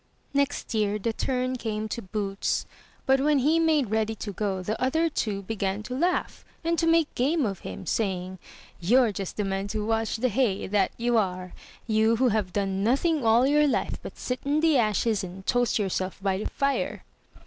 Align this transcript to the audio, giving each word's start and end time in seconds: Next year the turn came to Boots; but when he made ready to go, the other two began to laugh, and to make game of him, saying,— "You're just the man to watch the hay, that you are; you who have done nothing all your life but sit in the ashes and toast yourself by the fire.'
Next 0.33 0.73
year 0.73 0.97
the 0.97 1.13
turn 1.13 1.57
came 1.57 1.87
to 1.89 2.01
Boots; 2.01 2.65
but 3.05 3.21
when 3.21 3.37
he 3.37 3.59
made 3.59 3.91
ready 3.91 4.15
to 4.15 4.31
go, 4.33 4.63
the 4.63 4.81
other 4.81 5.09
two 5.09 5.43
began 5.43 5.83
to 5.83 5.93
laugh, 5.95 6.43
and 6.63 6.79
to 6.79 6.87
make 6.87 7.13
game 7.13 7.45
of 7.45 7.59
him, 7.59 7.85
saying,— 7.85 8.39
"You're 8.89 9.11
just 9.11 9.37
the 9.37 9.43
man 9.45 9.67
to 9.67 9.85
watch 9.85 10.15
the 10.15 10.29
hay, 10.29 10.65
that 10.65 10.91
you 10.97 11.17
are; 11.19 11.53
you 11.85 12.15
who 12.15 12.29
have 12.29 12.51
done 12.51 12.83
nothing 12.83 13.23
all 13.23 13.45
your 13.45 13.67
life 13.67 13.99
but 14.01 14.17
sit 14.17 14.39
in 14.43 14.61
the 14.61 14.75
ashes 14.79 15.23
and 15.23 15.45
toast 15.45 15.77
yourself 15.77 16.17
by 16.19 16.39
the 16.39 16.49
fire.' 16.49 17.03